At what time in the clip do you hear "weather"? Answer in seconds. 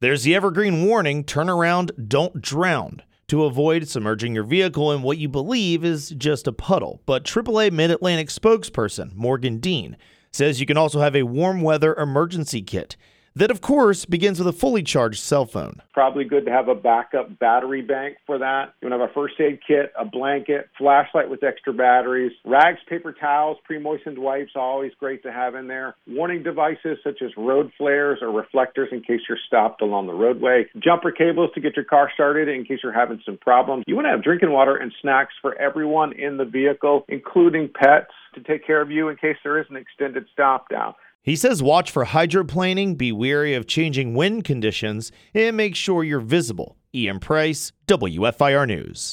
11.62-11.96